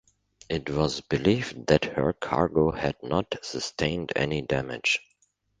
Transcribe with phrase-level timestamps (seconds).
[0.49, 4.99] It was believed that her cargo had not sustained any damage.